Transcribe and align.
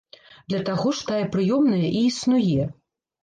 Для 0.51 0.61
таго 0.69 0.93
ж 0.99 1.03
тая 1.09 1.19
прыёмная 1.35 1.83
і 1.89 2.01
існуе. 2.09 2.63